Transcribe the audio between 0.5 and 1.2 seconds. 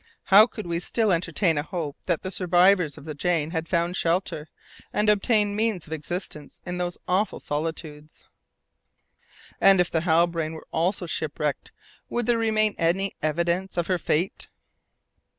we still